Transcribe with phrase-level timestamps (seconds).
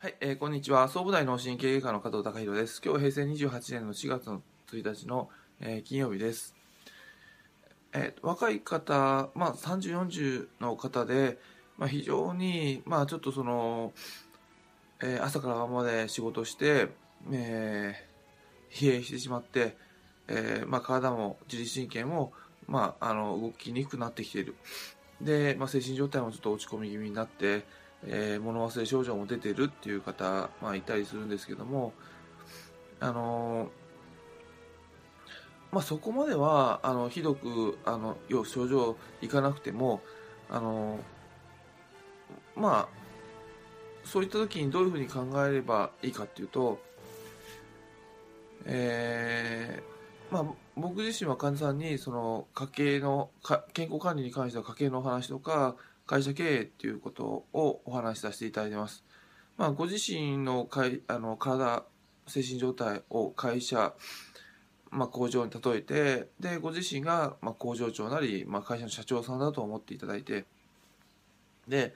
[0.00, 0.86] はい、えーこんにちは。
[0.86, 2.80] 総武大脳神経外科の加藤隆弘です。
[2.84, 5.28] 今日平成28年の4月の1日の、
[5.60, 6.54] えー金曜日です。
[7.92, 11.38] えー若い方、まあ、30、40の方で、
[11.78, 13.92] まあ、非常に、まあ、ちょっとその、
[15.02, 16.90] えー朝から晩まで仕事して、
[17.32, 19.76] えー疲弊してしまって、
[20.28, 22.32] えーまあ、体も自律神経も、
[22.68, 24.54] まあ、あの動きにくくなってきている。
[25.20, 27.64] で、まあ、精神状態もちょっと落ち込み気味になって、
[28.06, 31.92] えー物忘れ症状も出てるっていう方、まあ、いたりするんですけども、
[33.00, 33.68] あのー
[35.70, 40.00] まあ、そこまではあのひどくあの要症状いかなくても、
[40.48, 42.98] あのーまあ
[44.04, 46.78] そういった時にどういうふうに考えればいいかっていうと、
[48.64, 50.44] えーまあ、
[50.76, 55.76] 僕自身は患者さんにその家計のか健康管理に関しては家計の話とか
[56.08, 59.04] 会社経営っていうことをお話しさせていただいてます。
[59.58, 61.84] まあ、ご自身のかいあの体
[62.26, 63.92] 精神状態を会社、
[64.90, 70.46] まあ、工場に例えてでご自身が、まあ、工場長なり、まあ、会社の社長さんだと思っていただいて
[71.66, 71.92] で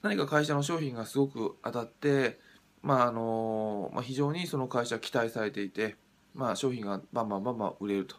[0.00, 2.38] 何か会社の商品がすごく当たって、
[2.82, 5.96] まああのまあ、非常にその会社期待されていて、
[6.34, 8.16] まあ、商品がバンバンバンバン売れると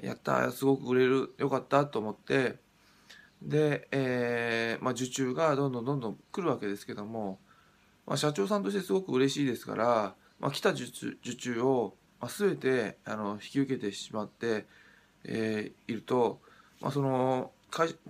[0.00, 2.56] やったすごく売れるよかったと思って
[3.42, 7.38] で、えーまあ、受注がどんどんどんどん来るわけですけども、
[8.06, 14.66] まあ、社長さんとしてすごく嬉しいですから、まあ、来た受注受注を、まあ、全てあの引き受けてしまって、
[15.24, 16.40] えーいると、
[16.80, 17.52] まあ、その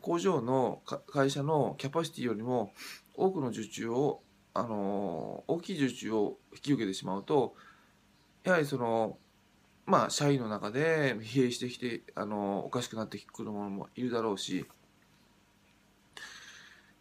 [0.00, 0.80] 工場の
[1.12, 2.72] 会社のキャパシティよりも
[3.14, 4.22] 多くの受注を、
[4.54, 7.54] あの大きい受注を引き受けてしまうと
[8.42, 9.16] やはりその
[9.86, 14.66] まあ社員の中で疲弊してきて、あのおかしくなってくる者もいるだろうし、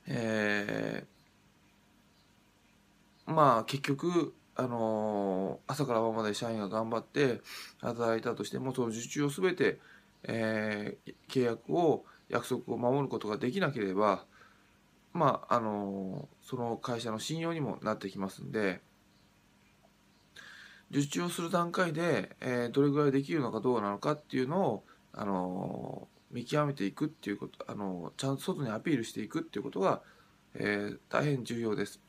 [0.10, 1.20] えー
[3.32, 7.42] まあ結局、あの朝から晩まで社員が頑張って
[7.80, 9.80] 働いたとしてもその受注を全て、
[10.23, 14.26] えー契約を約束を守ることができなければ
[15.14, 18.82] まああのその会社の信用にもなってきますんで
[20.92, 24.83] 受注をする段階で、えどれぐらいできるのかどうなのかっていうのを
[25.14, 30.02] あの見極めていくっていうことあのちゃんと外にアピールしていくっていうことが、
[30.56, 32.02] えー大変重要です。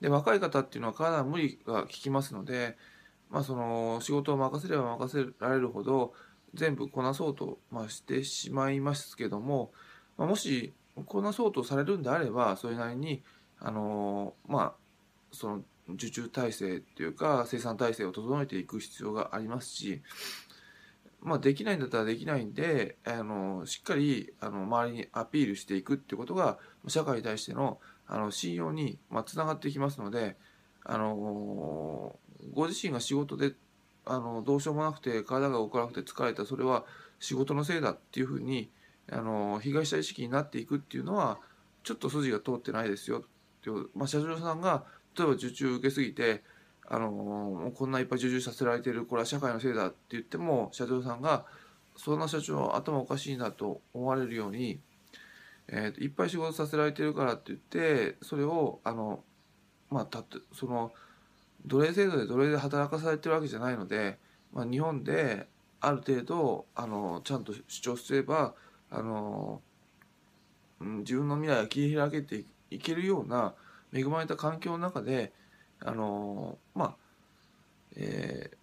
[0.00, 2.76] で若い方っていうのは体の無理が効きますので、
[3.30, 6.12] まあ、その仕事を任せれば任せられるほど
[6.54, 9.70] 全部こなそうと、まあ、してしまいますけども、
[10.18, 10.74] まあ、もし
[11.06, 13.22] こなそうとされるんであればそれなりに
[13.60, 14.82] あのまあ
[15.30, 20.02] その受注体制っていうか生産体制を整えていく必要がありますし、
[21.22, 27.78] まあ、できないんだったらできないんであのしっかりあの周りにアピールしていくってことが社会に対しての
[28.08, 30.36] あの信用にまあつながってきますので、
[30.84, 32.16] あの
[32.52, 33.52] ご自身が仕事で
[34.04, 36.84] あのどうしようもなくて体が動かなくて疲れたそれは
[37.20, 38.68] 仕事のせいだっていうふうに
[39.10, 41.38] あの被害者意識になっていくっていうのは
[41.84, 43.22] ちょっと筋が通ってないですよっ
[43.62, 44.84] ていう、まあ、社長さんが
[45.16, 46.42] 例えば受注受けすぎて
[46.88, 51.44] あのこんないっぱい受注させられてるこれは社会のせいだって言っても社長さんが
[51.96, 54.80] そんな社長頭おかしいなと思われるように、
[55.68, 59.22] えーいっぱい仕事させられてるからって言ってそれをあの
[59.90, 60.92] まあたってその
[61.66, 64.18] 奴隷制度で奴隷で働かされてるわけじゃないので、
[64.52, 65.46] まあ、日本で
[65.80, 68.54] ある程度あのちゃんと主張すれば
[68.90, 69.60] あの、
[70.80, 73.54] うん、自分の未来が切り開けていけるような
[73.92, 75.32] 恵まれた環境の中で
[75.84, 76.96] あのまあ
[77.96, 78.62] えー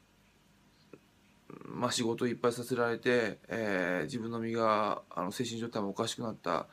[1.65, 6.67] まあ、仕事いっぱいさせられて、えー自分の身があの精神状態もおかしくなった、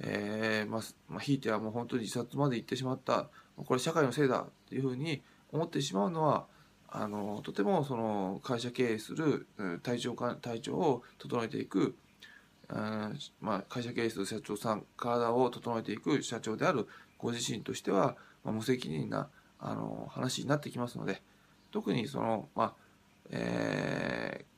[0.00, 5.22] えーまあまあ、ひいてはもう本当に自殺まで行ってしまったこれ社会のせいだっていうふうに
[5.52, 6.46] 思ってしまうのは
[6.88, 9.46] あのとてもその会社経営する
[9.82, 11.94] 体調か体調を整えていく、
[12.68, 16.88] うんまあ、会社経営する社長さん体を整えていく社長である
[17.18, 19.28] ご自身としては、まあ、無責任な
[19.60, 21.22] あの話になってきますので
[21.70, 22.74] 特にその、まあ
[23.30, 24.50] えー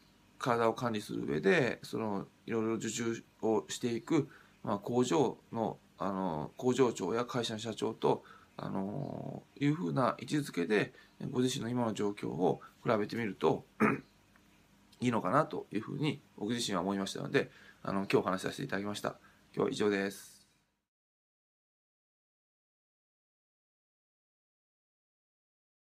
[0.42, 4.28] 体を管理する上でそのいろいろ受注をしていく、
[4.62, 8.24] まあ、工場のあの工場長や会社の社長と
[8.56, 10.92] あのいうふうな位置づけで
[11.30, 13.64] ご自身の今の状況を比べてみると
[15.00, 17.50] いいのかなというふうに僕自身は思いましたので
[17.84, 19.16] あの今日お話しさせていただきました。
[19.54, 20.31] 今日は以上です。